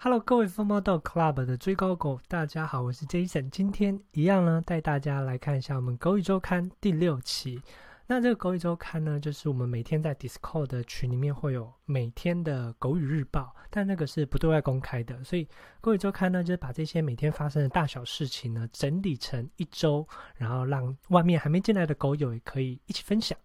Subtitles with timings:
[0.00, 3.50] Hello，各位疯猫豆 Club 的追高狗，大家好，我是 Jason。
[3.50, 7.60] 今天一样呢，带大家来看一下我们狗语周刊第六期。
[8.06, 15.24] 那这个狗语周刊呢，就是我们每天在 Discord 的群里面会有每天的狗语日报，但那个是不对外公开的。
[15.24, 15.48] 所以
[15.80, 20.06] 狗语周刊呢，就是把这些每天发生的大小事情呢，整理成一周，
[20.36, 23.36] 然后让外面还没进来的狗友也可以一起分享。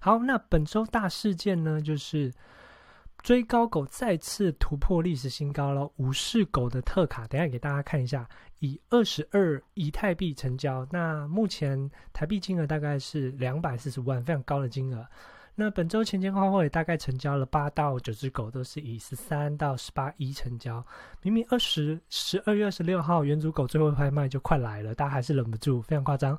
[0.00, 2.32] 好，那本周大事件呢，就是。
[3.24, 8.28] 追高狗再次突破历史新高了，武士狗的特卡，等下给大家看一下，
[8.58, 15.06] 以二十二以太币成交，那目前台币金额大概是两百四十万，非常高的金额。
[15.54, 20.84] 那本周前前后后也大概成交了八到九只狗，都是以十三到十八一成交。
[21.22, 26.38] 明明二十十二月二十六号元祖狗最后拍卖就快来了，大家还是忍不住，非常夸张。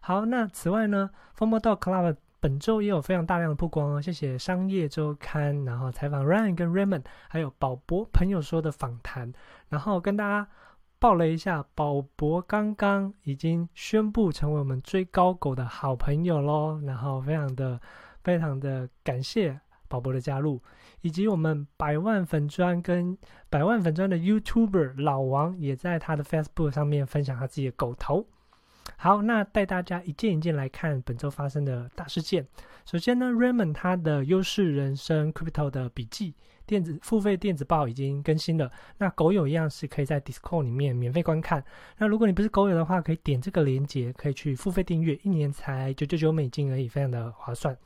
[0.00, 2.16] 好，那此外呢，疯猫 Dog Club。
[2.44, 9.32] 本周也有非常大量的曝光哦，谢谢商业周刊，然后采访 Ryan 跟 Raymond，还有宝博朋友说的访谈，
[9.70, 10.46] 然后跟大家
[10.98, 17.80] 报了一下，宝博刚刚已经宣布成为我们追高狗的好朋友喽，然后非常的
[18.22, 20.60] 非常的感谢宝博的加入，
[21.00, 23.16] 以及我们百万粉专跟
[23.48, 28.26] 百万粉专的 YouTuber 老王也在他的 Facebook 上面分享他自己的狗头。
[28.96, 32.46] 好，那带大家一件一件来看本周发生的大事件。
[32.84, 36.34] 首先呢，Raymond 他的优势人生 Crypto 的笔记
[36.66, 38.70] 电子付费电子报已经更新了。
[38.98, 41.64] 那狗友一样是可以在 Discord 里面免费观看。
[41.98, 47.76] 那如果你不是狗友的话，可以点这个链接，可以去付费订阅，一年才九九九美金而已，非常的划算。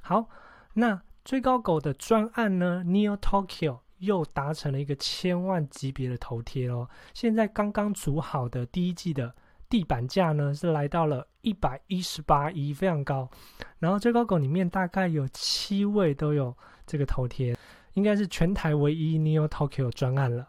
[0.00, 0.28] 好，
[0.74, 6.88] 那最高狗的专案呢，Neo Tokyo 又达成了一个千万级别的头贴哦。
[7.14, 9.34] 现在刚刚组好的第一季的。
[9.70, 13.30] 地板价呢是来到了一百一十八亿，非常高。
[13.78, 16.54] 然后最高狗里面大概有七位都有
[16.84, 17.56] 这个头贴，
[17.94, 20.48] 应该是全台唯一 Neo Tokyo 专案了。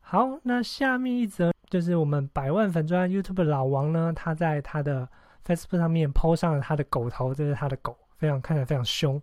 [0.00, 5.08] 好，那下面一则就是我们百万粉专 YouTube 老王呢，他在他的
[5.46, 9.20] Facebook 上面 po 上了他的狗头，这是他的狗，非常看起来非常凶。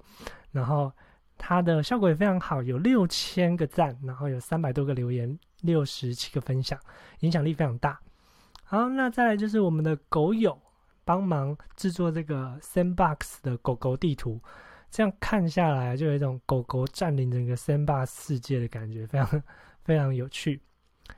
[0.52, 0.92] 然后
[1.38, 6.80] 他的效果也非常好，有六千个赞，然后有三百多个留言，六十七个分享，
[7.22, 8.00] 影响力非常大。
[8.70, 10.60] 好，那再来就是我们的狗友
[11.06, 14.42] 帮忙制作这个 Sandbox 的狗狗地图，
[14.92, 19.44] 这样看下来就有一种狗狗占领整个 Sandbox 世界的感觉，非常
[19.86, 20.62] 非常有趣。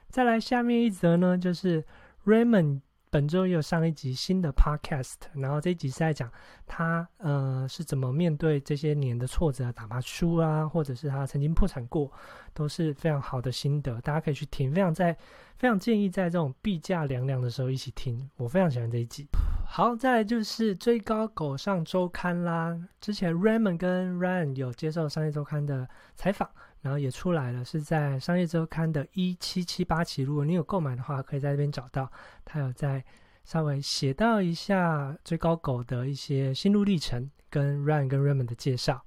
[0.10, 1.84] 再来下面一则呢，就是
[2.26, 2.82] Raymond。
[3.12, 6.32] 本周也有上一集新的 Podcast，然后这一集是在讲
[6.68, 12.12] 他呃是怎么面对这些年的挫折，打麻输啊，或者是他曾经破产过，
[12.54, 14.72] 都是非常好的心得，大家可以去听。
[14.72, 15.18] 非常在
[15.58, 19.28] 非常建议在这种币价凉凉的时候一起听，我非常喜欢这一集。
[19.66, 26.48] 好，再来就是追高狗上周刊啦，之前 Raymond 跟 Ryan 有接受商业周刊的采访。
[26.82, 30.24] 然后也出来了，是在《商业周刊》的一七七八期。
[30.24, 32.10] 如果你有购买的话，可以在这边找到。
[32.46, 33.04] 他有在
[33.44, 39.04] 稍微写到一下最高狗的一些心路历程，跟 Ryan 跟 Raymond 的介绍。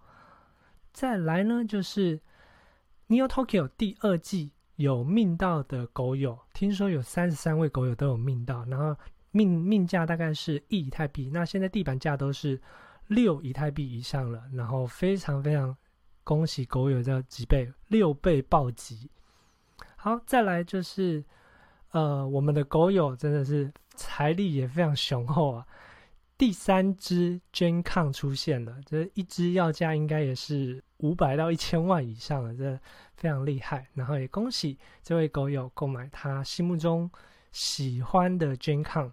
[0.92, 2.20] 再来呢，就是
[3.08, 8.94] Neo Tokyo 第二季有命到的狗友，听说有三十三位狗友都有命到，然后
[9.30, 11.30] 命命价大概是一以太币。
[11.32, 12.60] 那现在地板价都是
[13.06, 15.74] 六以太币以上了，然后非常非常。
[16.24, 19.10] 恭喜狗友这几倍，六倍暴击。
[19.96, 21.24] 好，再来就是，
[21.90, 25.66] 呃，我们的狗友真的是财力也非常雄厚啊。
[26.38, 32.78] 第三只 GenCon 出现了，这一只要价应该也是五百到一千万以上了，这
[33.14, 33.86] 非常厉害。
[33.94, 37.10] 然后也恭喜这位狗友购买他心目中
[37.52, 39.12] 喜欢的 GenCon。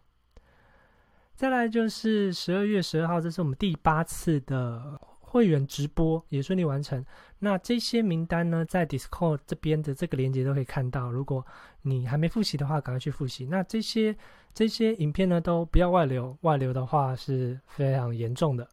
[1.35, 4.99] 再来就是十二月十二号，这是我们第八次的。
[5.29, 7.05] 会员直播也顺利完成。
[7.37, 11.11] 那这些名单呢，在 Discord 这边的这个链接都可以看到。
[11.11, 11.45] 如果
[11.83, 13.45] 你还没复习的话，赶快去复习。
[13.45, 14.15] 那这些
[14.53, 18.67] 这些影片呢，都不要外流，外流的话是非常严重的。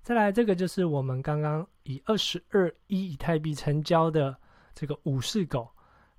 [0.00, 4.36] 再来，这个就是我们刚刚以二十二一以太币成交的
[4.74, 5.68] 这个武士狗，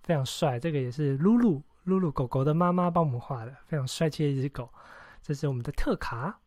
[0.03, 0.59] 非常帅。
[0.59, 4.69] 这个也是露露露露狗狗的妈妈帮我们画的，非常帅气的一只狗。
[5.21, 6.39] 这是我们的特卡。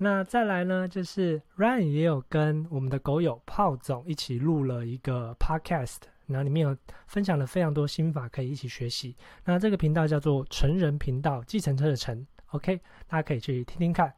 [0.00, 5.96] 那再来呢，就是 Ryan 也有跟我们的狗友炮总一起录了一个 Podcast，
[6.26, 6.76] 然后里面有
[7.08, 9.16] 分享了非常多心法，可以一起学习。
[9.44, 14.14] 那这个频道叫做成人频道，计程车的成，OK，大家可以去听听看。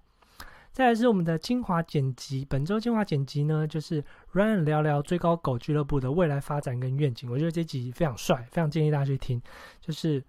[0.70, 4.04] 再来是我们的精华剪辑，本周精华剪辑呢，就是
[4.34, 7.30] Ryan 聊聊最高狗俱乐部的未来发展跟愿景。
[7.30, 9.40] 我觉得这集非常帅，非常建议大家去听，
[9.80, 10.22] 就是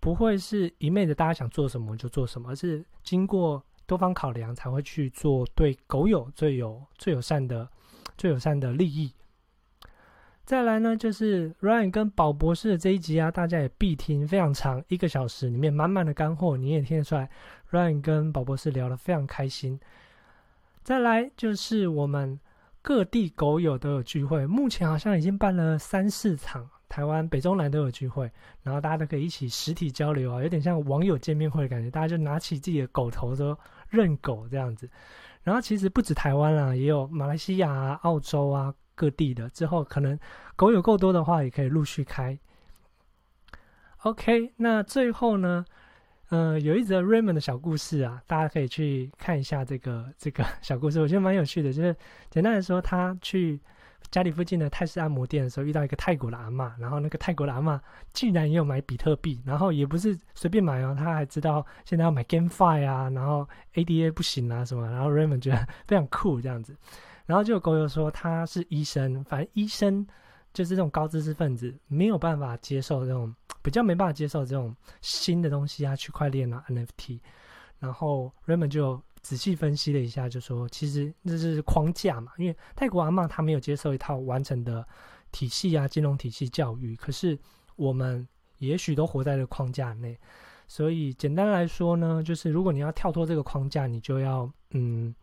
[0.00, 3.64] 不会是一昧的大家想做什么就做什么，而是经过。
[3.88, 7.66] 多方考量才会去做对狗友最有最友善的
[8.18, 9.10] 最友善的利益。
[10.44, 17.30] 再来呢，就是 Ryan 跟宝博士的这一集啊，大家也必听，非常长，一个小时里面满满的干货，你也听得出来
[17.70, 19.80] ，Ryan 跟宝博士聊得非常开心。
[20.82, 22.38] 再来就是我们
[22.80, 28.30] 各地狗友都有聚会，目前好像已经办了三四场，台湾北中南都有聚会，
[28.62, 33.58] 然后大家都可以一起实体交流啊，有点像网友见面会的感觉，大家就拿起自己的狗头说
[33.88, 34.88] 认狗这样子。
[35.42, 38.74] 然后其实不止台湾啦，也有马来西亚啊、澳洲啊。
[38.98, 40.18] 各地的之后，可能
[40.56, 42.36] 狗有够多的话，也可以陆续开。
[43.98, 45.64] OK，那最后呢，
[46.30, 51.72] 呃，有一则 Raymond 的小故事啊，大家可以去看一下这个这个小故事，我觉得蛮有趣的。
[51.72, 51.94] 就是
[52.28, 53.60] 简单来说，他去
[54.10, 57.78] 家里附近的泰式按摩店的时候，遇到一个泰国的阿嬷，然后那个泰国的阿嬷
[58.12, 66.76] 竟然也有买比特币，然后也不是随便买哦，他还知道现在要买 GameFi 啊，然后 ADA 不行啊什么，然后 Raymond 觉得非常酷这样子。
[67.26, 70.06] 然后就有狗友说他是医生，反正医生
[70.54, 77.20] 就是这种高知识分子，没有办法接受这种比较没办法接受这种新的东西啊，区块链啊 NFT。
[77.78, 84.86] 然后 Raymond 就仔细分析了一下，就说其实这是框架嘛，因为泰国阿嬷他没有接受一套完整的
[85.32, 87.38] 体系啊，金融体系教育，可是
[87.76, 88.26] 我们
[88.58, 90.18] 也许都活在这框架内。
[90.66, 95.14] 所以简单来说呢，就是如果你要跳脱这个框架，你就要嗯。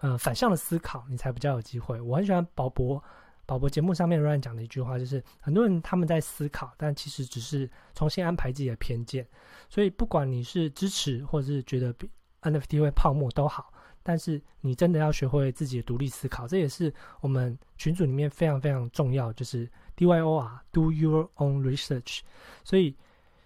[0.00, 2.00] 呃，反向的思考，你才比较有机会。
[2.00, 3.02] 我很喜欢宝博，
[3.48, 9.26] 宝博节目上面乱讲的一句话，就是很多人他们在思考，但其实只是重新安排自己的偏见。
[9.70, 11.94] 所以，不管你是支持或者是觉得
[12.42, 13.72] NFT 会泡沫都好，
[14.02, 16.92] 但是你真的要学会自己的独立思考，这也是
[17.22, 19.66] 我们群组里面非常非常重要，就是
[19.96, 22.20] DYOR，Do Your Own Research。
[22.62, 22.94] 所以。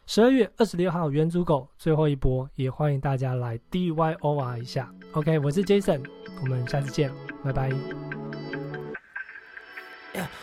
[0.05, 4.93] 十二月二十六号，元祖狗最后一波，也欢迎大家来 DYOR 一下。
[5.13, 6.05] OK，我是 Jason，
[6.43, 7.11] 我们下次见，
[7.45, 8.12] 拜拜。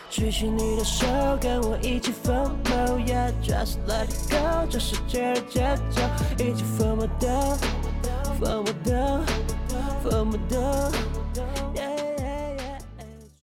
[0.08, 1.06] 举起你的手，
[1.40, 6.02] 跟我一起疯魔，Yeah, just let it go，这世界的节奏，
[6.42, 7.58] 一起疯魔的，
[8.40, 9.20] 疯魔的，
[10.02, 11.19] 疯魔的。